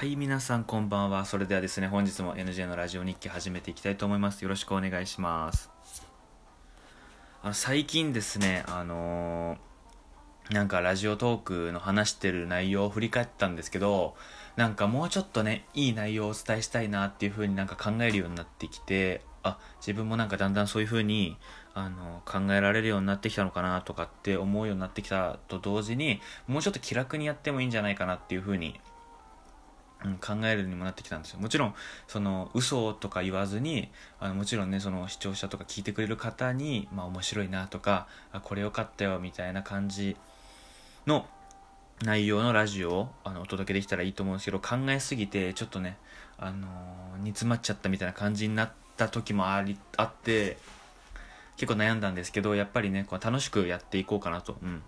[0.00, 1.26] はい、皆さんこんばんは。
[1.26, 4.40] それではですね、本日も NJ のラジオ日記始めていきたいと思います。
[4.40, 5.68] よろしくお願いします。
[7.42, 14.14] あの最近ですね、あのーなんかラジオトークの話してる内容を振り返ったんですけど、
[14.56, 21.36] なんかもうちょっとね、いい内容をお伝えしたいなっていう風になんか考えるようになってきて、あ、自分もなんかだんだんそういう風に、
[21.74, 28.80] あの、考えられるようになってきたのかなとかって思うようになってきたと同時に、もうちょっと気楽にやってもいいんじゃないかなっていう風に
[30.04, 31.40] うん、考えるにもなってきたんですよ。
[31.40, 31.74] もちろん
[32.08, 40.16] その嘘とか言わずにあのもちろんねその視聴者とか聞いてくれる方に、まあ、面白いなとかあこれよかったよみたいな感じ
[41.06, 41.26] の
[42.02, 45.98] 内容のラジオをあのお届けできたらいいと思うんですけど考えすぎてちょっとね、
[46.38, 50.58] あのー煮詰まっちゃったみたいな感じになった時もありあって
[51.56, 54.82] 結構悩んだんですけどやっぱりねこう楽しくやっていこうかなと、うん、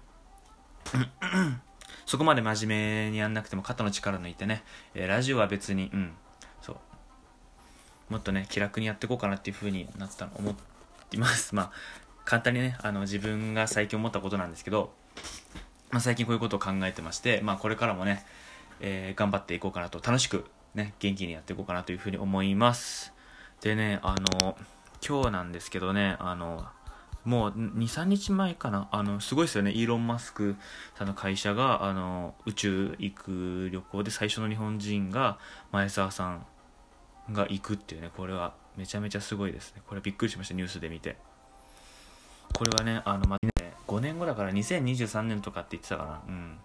[2.13, 6.13] そこまで真面目にやんなくても肩の力抜いてね、えーラジオは別に、うん、
[6.61, 6.77] そう。
[8.11, 10.55] もっとね、気楽にやっていこうかなっていう風になったの、思っ
[11.09, 11.55] ています。
[11.57, 11.73] まあ、
[12.27, 14.93] 簡単にね、あの、自分が最近思ったことなんですけど、
[15.91, 18.27] まあ、最近こういうことを考えてまして、まあ、これからもね、
[18.81, 20.45] えー頑張っていこうかなと、楽しく、
[20.75, 23.15] ね、元気にやっていこうかなという風に思います。
[23.63, 24.59] でね、あの、
[25.01, 26.69] 今日なんですけどね、あの、
[27.25, 28.89] もう23日前かな。
[28.91, 29.73] あのすごいですよね。
[29.73, 30.57] イーロン・マスク
[30.97, 35.39] さんの会社があの宇宙行く旅行で最初の日本人が
[35.71, 36.47] 前澤さん
[37.33, 38.11] が行くっていうね。
[38.17, 39.83] これはめちゃめちゃすごいですね。
[39.87, 41.17] これびっくりしましたニュースで見て。
[42.53, 43.51] これはねあの、まね、
[43.87, 46.23] 5年後だから2023年とかって言ってたかな。
[46.29, 46.59] うん。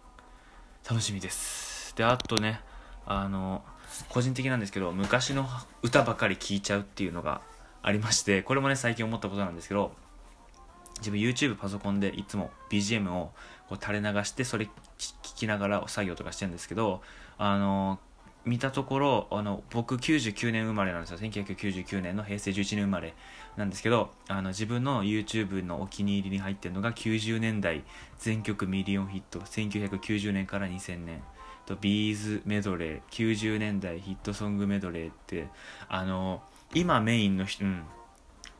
[0.90, 1.96] 楽しみです。
[1.98, 2.62] であとね
[3.06, 3.64] あの
[4.10, 5.48] 個人的なんですけど昔の
[5.82, 7.42] 歌ばかり聴いちゃうっていうのが
[7.82, 9.92] ありましてこれもね最近思ったことなんですけど
[11.00, 13.32] 自分 YouTube パソコンでいつも BGM を
[13.70, 17.02] こう垂れ流してそれ聞きながら作業とかしてるんですけど
[17.38, 18.00] あの
[18.46, 21.18] 見たところあの僕99年生まれなんですよ。
[21.18, 23.14] 1999年の平成11年生まれ
[23.58, 27.84] なんですけどあの自分の YouTube のお気に入りに入ってるのが90年代
[28.20, 31.22] 全曲ミリオンヒット1990年から2000年。
[31.68, 35.48] とビーズメドレー90年代ヒットソングメドレーって
[35.90, 36.42] あの
[36.74, 37.84] 今メインの人、うん、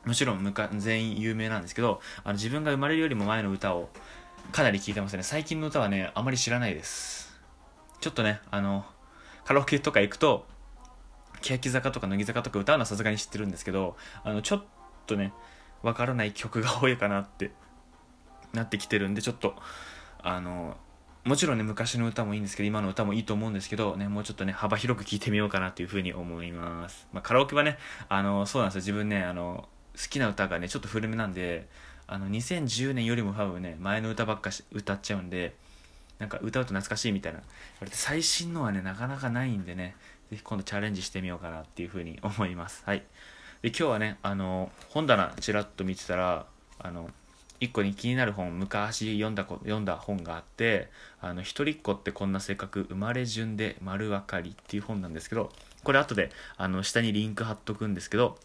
[0.08, 3.90] もちろん全員有名なんですけどあの自分が生まれるよりも前の歌を
[4.52, 5.22] かなり聴いてますね。
[5.22, 7.38] 最近の歌はねあまり知らないです。
[8.00, 8.86] ちょっとねあの
[9.44, 10.46] カラオケとか行くと
[11.42, 14.64] 欅坂とか乃木坂とか歌うのはさすがに知ってるんですけどあのちょっ
[15.06, 15.34] とね
[15.82, 17.50] わからない曲が多いかなって
[18.54, 19.56] なってきてるんでちょっと
[20.22, 20.78] あの
[21.24, 27.76] もちろんね昔の歌もいいんですけど今の歌もいいと思うんですけどねもうちょっとね幅広く聴いてみようかなというふうに思います、まあ、カラオケはね
[28.08, 28.80] あのそうなんですよ。
[28.80, 29.68] 自分ねあの
[30.00, 31.66] 好きな歌がねちょっと古めなんで
[32.06, 35.54] あの2010年よりも多分ね前の歌ばっかし歌っちゃうんで
[36.18, 37.40] なんか歌うと懐かしいみたいな。
[37.90, 39.94] 最新のはねなかなかないんでね
[40.30, 42.82] ぜひ今度チャレンジしてみようかなっていうふうに思います。
[42.86, 43.02] はい。
[43.62, 46.46] で今日はねあの本棚ちらっと見てたら
[46.78, 47.10] あの
[47.60, 58.38] 一個に気になる本昔読んだ読んだ本があって「あの一人っ子ってこんな性格生まれ順で丸分かり」っていう本なんですけどこれ後であの下にリンク貼っとくんですけど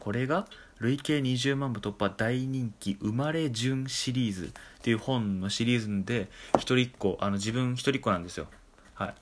[0.00, 0.46] これが
[0.78, 6.28] 累計20万部突破大人気「生まれ順」シリーズっていう本のシリーズで
[6.58, 8.46] 一人っ子あの自分一人っ子なんですよ。
[8.94, 9.14] はい。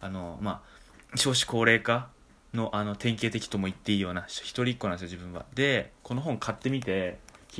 [0.00, 0.62] あのま
[1.12, 2.08] あ少子高齢化
[2.54, 5.44] のあの典型的とも言っていいような一人っ子なんですよ自分は。
[5.54, 7.18] でこの本買ってみて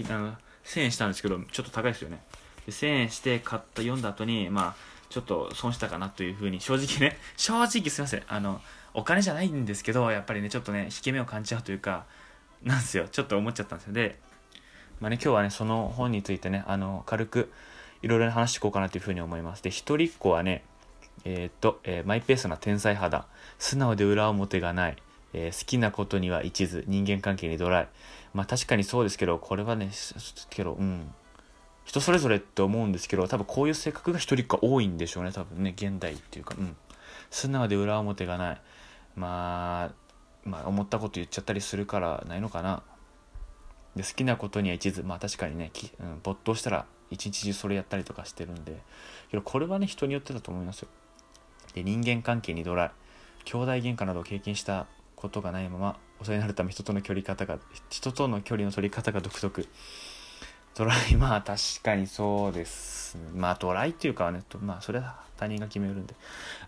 [0.09, 2.23] あの1000円したんですけどちょっと高いですよね。
[2.67, 8.23] で1000円して買った読んだ後にまあちょっと損したかなというふうに正直ね正直すいません。
[8.29, 8.61] あの
[8.95, 12.05] お金じゃないんですけどやっぱりねちょっとね引け目を感じちゃうというか
[12.63, 13.09] なんすよ。
[13.09, 13.93] ちょっと思っちゃったんですよ。
[13.95, 14.19] で
[15.01, 17.53] まあね今日はねその本についてねあの軽く
[18.03, 19.63] いろいろ話していこうかなというふうに思います。
[19.63, 20.65] で一人っ子はね
[21.25, 23.27] えーっと、えーマイペースな天才肌。
[23.59, 24.97] 素直で裏表がない、
[25.33, 26.85] えー好きなことには一途。
[26.87, 27.89] 人間関係にドライ。
[28.35, 29.91] まあ確かにそうですけどこれはね
[30.51, 31.13] けどうん。
[31.85, 35.75] 人それぞれって思うんですけど多分こういう性格が一人っ子多いんでしょうね多分ね。
[35.77, 36.77] 現代っていうかうん。
[37.31, 38.61] 素直で裏表がない。
[39.17, 40.08] まあ
[40.45, 42.83] まあ思ったこと言っちゃったりするからないのかな。
[43.97, 48.77] で好きなことには一途まあ確かにねき、うん、没頭したら一日中それやったりとかしてるんで
[49.31, 50.89] けどこれはね人によってだと思いますよ。
[51.75, 52.91] で人間関係にドライ
[53.45, 54.87] 兄弟喧嘩などを経験した
[55.17, 57.59] ことがないままお世話になるため人との距離方が
[57.89, 59.67] 人との距離の取り方が独特。
[60.79, 63.19] ドライまあ確かにそうです。
[63.35, 66.15] まあドライっていうかねまあそれは他人が決めるんで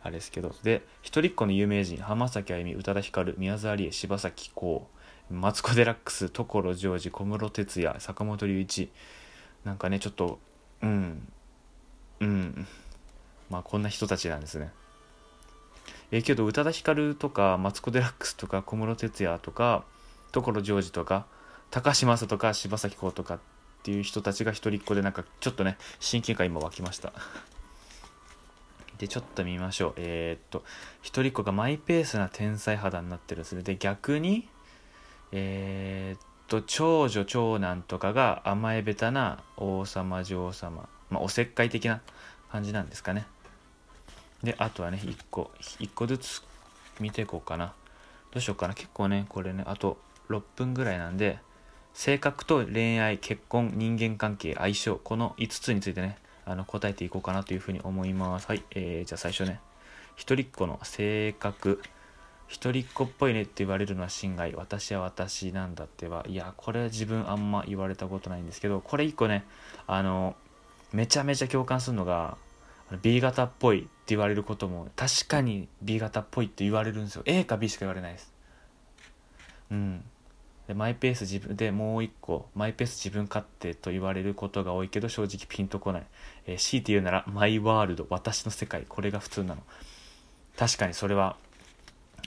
[0.03, 0.53] あれですけど。
[0.65, 4.89] で一人っ子の有名人浜崎あゆみ宇多田ヒカル宮沢りえ柴咲コ
[5.31, 8.91] ウマツコ・デラックス所ジョージ小室哲哉坂本龍一。
[9.63, 10.41] なんかねちょっと
[10.83, 11.29] うん
[12.19, 12.67] うん。
[13.49, 14.73] まあこんな人たちなんですね。
[16.11, 19.85] えけど宇多田ヒカルとかマツコ・デラックスとか小室哲哉とか
[20.33, 21.27] 所ジョージとか
[21.71, 23.39] 高島麻とか柴咲コウとか
[23.81, 27.13] っていう人たちが一人っ子でなんかちょっとね親近感今湧きました。
[28.99, 29.95] でちょっと見ましょう。
[29.97, 30.63] えーっと
[31.01, 33.63] 一人っ子がマイペースな天才肌になってるんですね。
[33.63, 34.47] で逆に
[35.33, 40.87] えーっと長女長男とかが甘えべたな王様女王様。
[41.09, 42.03] まあおせっかい的な
[42.53, 43.27] 感じなんですかね。
[44.43, 46.43] であとはね1個1個ずつ
[46.99, 47.73] 見ていこうかな。
[48.31, 48.75] どうしようかな。
[48.75, 49.99] 結構ねこれねあと
[50.29, 51.39] 6分ぐらいなんで
[51.93, 58.47] 性格と恋愛結婚人間関係相性この5つについてねあの答えていこうかなというふうに思います。
[58.47, 59.61] はい、えー、じゃあ最初ね。
[60.17, 61.81] 一人っ子の性格。
[62.49, 66.25] 一人っ子っぽいねって言われるのは心外私は私なんだっては。
[66.29, 69.45] いやこれは自分あんま言われたことないんですけどこれ一個ね
[69.87, 70.35] あの
[70.93, 72.37] めちゃめちゃ共感するのが
[73.03, 77.23] B 型っぽいって言われることも確かに B 型っぽいって言われるんですよ。
[77.27, 78.33] A か B しか言われないです。
[79.71, 80.05] うん。
[80.71, 86.07] でマイペース自分でもう一個マイペース自分勝手と言われることが多いけど正直ピンとこない、
[86.47, 88.85] えー、強いて言うならマイワールド私の世界。
[88.89, 89.63] これが普通なの。
[90.57, 91.35] 確かにそれは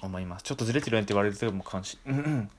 [0.01, 0.43] 思います。
[0.43, 2.49] ちょっとずれてるねって言われるとも関心うんうん。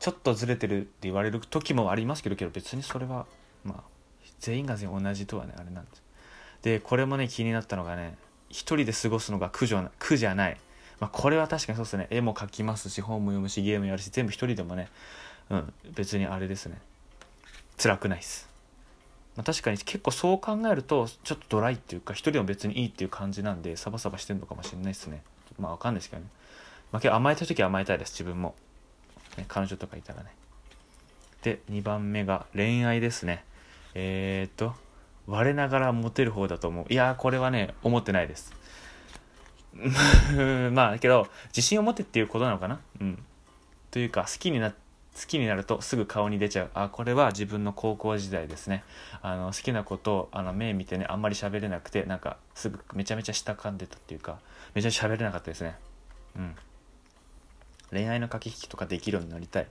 [0.00, 3.26] ちょっとずれてるって言われる時もありますけどけど別にそれは
[3.64, 3.82] まあ
[4.40, 6.02] 全員が全員同じとはねあれなんです。
[6.62, 8.16] でこれもね気になったのがね
[8.48, 10.56] 一人で過ごすのが苦じゃ苦じゃない。
[11.00, 12.08] まあ、これは確かにそうですね。
[12.10, 14.88] 絵も描きますし本も読むしゲームやるし全部一人でもね
[15.50, 16.80] うん別にあれですね。
[17.80, 18.48] 辛くないです、
[19.36, 25.22] まあ、確かに結構そう考えるとちょっとドライっていうか一人でも別にいいっていう感じなんでサバサバしてるのかもしれないですね。
[25.58, 26.28] まあわかんないですけどね。
[26.90, 28.12] まあ、けど甘えた時は甘えたいです。
[28.12, 28.54] 自分も、
[29.36, 30.30] ね、彼女とかいたらね。
[31.42, 33.44] で2番目が恋愛ですね。
[33.94, 34.74] えー、っと
[35.26, 36.92] 我ながらモテる方だと思う。
[36.92, 38.52] いやこれはね思ってないです。
[40.72, 42.80] まあけど自信を持てっていうことなのかな。
[43.00, 43.22] うん。
[43.90, 44.76] というか好きにな好
[45.26, 46.70] きになるとすぐ顔に出ちゃう。
[46.74, 48.84] あこれは自分の高校時代ですね。
[49.22, 54.38] あの好きなことをあの目見てねあんまり喋れなくてなんかすぐめちゃめちゃ下噛んでたっていうか
[54.74, 55.76] めちゃめちゃ喋れなかったですね。
[56.36, 56.56] うん。
[57.90, 59.66] 恋愛の駆け引きとかできるようになりたい。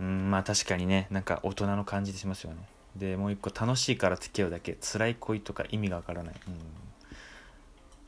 [0.00, 2.58] うんまあ確かにねなんか大人の感じでしますよね。
[2.96, 4.76] でもう一個楽しいから付き合うだけ。
[4.80, 6.34] 辛い恋とか意味がわからない。
[6.46, 6.87] うん。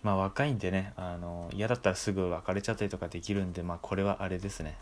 [0.02, 4.76] まあ若いんでねあの嫌だったらすぐ別れちゃったりとかできるんでまあこれはあれですね。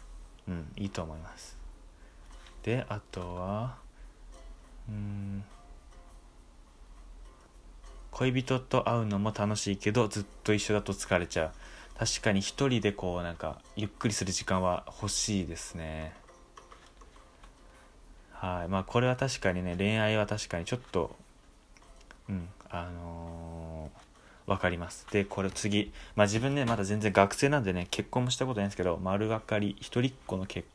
[0.49, 1.57] うんいいと思います。
[2.63, 3.77] であとは
[4.89, 5.45] うん
[8.11, 11.53] 恋人と会うのも楽しいけどずっと一緒だと疲れちゃう。
[11.99, 16.13] 確かに一人でこうなんかゆっくりする時間は欲しいですね。
[18.33, 21.17] はいまあこれは確かにね恋愛は確かにちょっと
[22.29, 24.08] うんあのー、
[24.49, 25.07] 分かります。
[25.13, 25.93] でこれ次。
[26.17, 30.67] まあ自分ねまだ全然学生なんでね結婚もしたことないんですけど丸分かり一人っ子の結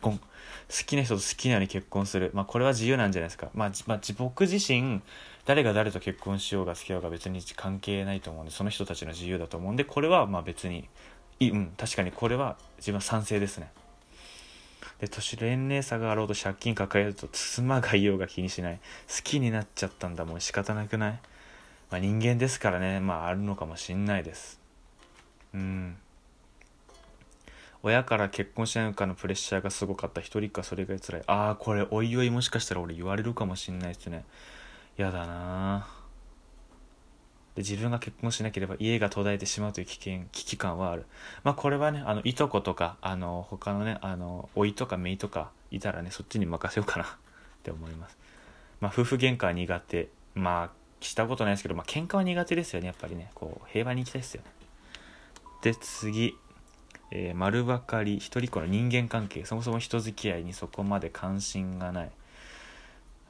[0.00, 0.18] 婚。
[0.18, 2.30] 好きな人と好きなように結婚する。
[2.34, 3.50] まあこれは自由なんじゃないですか。
[3.54, 5.02] まあ、まあ、僕自身
[5.44, 10.88] 誰が誰と結婚しようが付き合うが別に関係ないと思うんでその人たちの自由だと思うんでこれはまあ別に
[11.40, 13.70] いうん確かにこれは自分は賛成ですね。
[15.00, 18.76] で年年齢差があろうと借金抱えると妻がいようが気にしない。
[19.08, 21.20] 好きになっちゃったんだもう仕方なくない、
[21.92, 23.00] まあ、人間ですからね。
[23.00, 24.58] まああるのかもしんないです。
[25.52, 25.98] うん。
[27.82, 30.22] 親から結婚しないかのプレッシャーがすごかった。
[30.22, 31.22] 一人かそれが辛い。
[31.26, 34.24] ああこれおいおいもしかしたら俺言われるかもしんないですね。
[34.96, 35.86] やだな。
[37.56, 41.04] で自分が結婚しなければ家が途絶えてしまうという危険危機感はある。
[41.44, 47.04] まあこれはねあのいとことかあの他のねあの甥いとか姪とかいたらねそっちに任せようかな。
[47.04, 47.08] っ
[47.62, 48.16] て思います。
[48.80, 50.08] まあ夫婦喧嘩は苦手。
[50.34, 53.30] まあしたことないですけどまあ喧嘩は苦手ですよねやっぱりね。
[53.34, 54.50] こう平和に行きたいですよね。
[55.62, 56.36] で次。
[57.14, 59.44] えー、丸ばかり一人っ子の人間関係。
[59.44, 62.10] そもそも人付き合いにそこまで関心がない。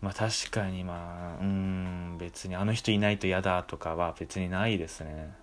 [0.01, 5.35] まあ確かにまあうん別にあの人いないと嫌だとかは別にないですね。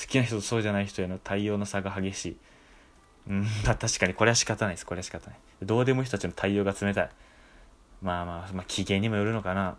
[0.00, 2.36] 好きな人とそうじゃない人への対応の差が激しい。
[3.30, 4.86] うんまあ確かにこれは仕方ないです。
[4.86, 5.38] これは仕方ない。
[5.62, 7.10] どうでもいい人たちの対応が冷たい。
[8.02, 9.76] まあまあまあ機嫌にもよるのかな。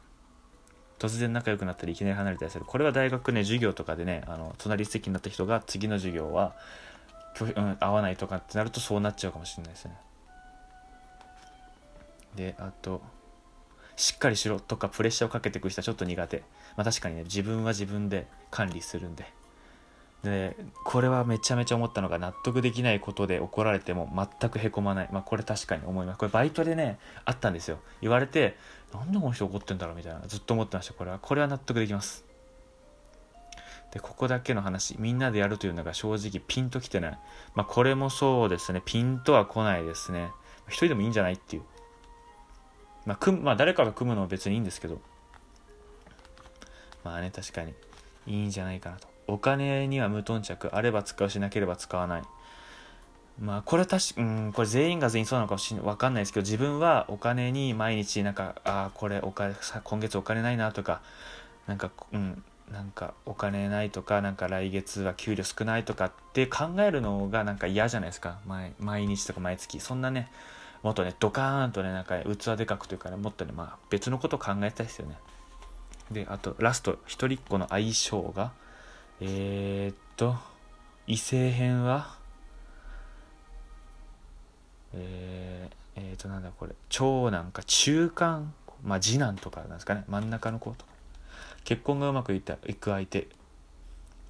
[0.99, 6.55] 突然仲良くなったりいきなり離れたりするこれは大学ね授業とかでねあの隣席になった人が次の授業は
[7.41, 9.93] うん、合わないとかってなるとそうなっちゃうかもしれないですね
[12.35, 13.01] であと
[13.99, 16.37] しっかりしろとかプレッシャーをかけてく人はちょっと苦手。
[16.77, 19.25] まあ確かにね、自分は自分で管理するんで。
[20.23, 25.09] で、これはめちゃめちゃ思ったのが納得できないことで怒られても全くへこまない。
[25.11, 26.19] まあこれ確かに思います。
[26.19, 27.79] これバイトでね、あったんですよ。
[28.01, 28.57] 言われて、
[28.93, 30.21] なんでこの人怒ってんだろうみたいな。
[30.27, 30.93] ずっと思ってました。
[30.93, 31.19] これは。
[31.19, 32.25] これは納得できます。
[33.91, 37.19] でここだけの話みんなでやるというのが正直ピンときてない
[37.55, 40.29] まあこれもそうですねピンとは来ないですね
[40.67, 41.63] 一人でもいいんじゃないっていう
[43.05, 45.01] まあ、組まあ誰かが組むのは別にいいんですけど
[47.03, 47.73] まあね確かに
[48.27, 52.23] いいんじゃないかなとお金には無頓着あれば使うしなければ使わない。
[53.41, 61.01] まあこれ確かうんこれ全員が全員そうなのかもしわかんないですけど自分はお金に毎日なんかああこれお金今月お金ないなとか
[61.67, 68.39] なんかうんなんかお金ないとかなんか来月は給料少ないとかって考えるのがなんか嫌じゃないですか。
[68.45, 69.79] 毎毎日とか毎月。
[69.79, 70.29] そんなね
[70.83, 75.17] もっとねドカーンとねなんか器でかくというかねもっとねまあ別のことを考えたいですよね。
[76.11, 78.51] であとラスト一人っ子の相性が
[79.21, 80.35] えー、っと
[81.07, 82.15] 異性編は？
[84.93, 86.73] えー、えー、っとなんだこれ。
[86.89, 88.53] 長男か中間？
[88.83, 90.03] まあ次男とかなんですかね。
[90.07, 90.91] 真ん中の子とか。
[91.65, 93.27] 結婚がうまくいったいく相手。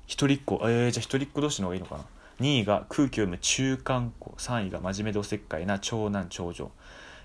[0.08, 0.60] 一人っ子。
[0.63, 2.03] えー、じゃあ一人っ子同士の方がいいのかな。
[2.39, 4.34] 2位が空気を読む中間子。
[4.38, 6.72] 3位が真面目でおせっかいな長男長女。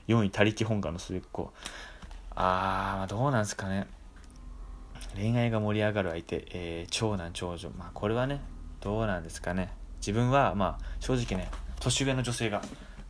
[0.08, 1.50] 4位他力本願の末っ子。
[2.36, 3.86] あーどうなんですかね。
[5.16, 8.40] 恋愛が盛り上がる相手、えー、長男長女まあこれはね
[8.80, 9.70] どうなんですかね。
[9.98, 12.62] 自分はまあ正直ね年上の女性が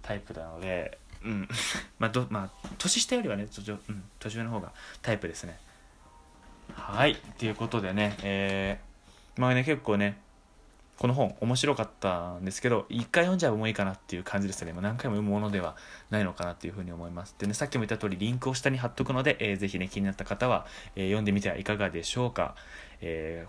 [0.03, 1.49] タイプなのでうん。
[1.99, 5.59] まあどまあ年下よりはね、うん、年上の方がタイプですね。
[6.75, 7.17] はい。
[7.39, 10.19] ということでねえー、まあね結構ね
[10.99, 14.73] この本面白かったんですけど一回読んじゃうもいいかなっていう感じですね。
[14.73, 15.77] もう何回も読むものでは
[16.11, 17.35] ないのかなっていうふうに思います。
[17.39, 22.55] でねさっきも言った通りリンクを下に貼っとくので、えー、ぜひね気になった方は、えー、読んでみてはいかがでしょうか、
[23.01, 23.47] え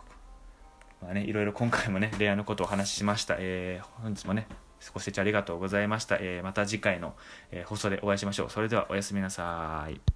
[1.02, 4.48] ー、まあねいろいろ今回もね恋愛のことをお話ししました、えー、本日もね
[4.94, 7.16] ご清聴ありがとうございました、えー、また次回の、
[7.52, 8.50] え、放送でお会いしましょう。
[8.50, 10.15] それではおやすみなさい。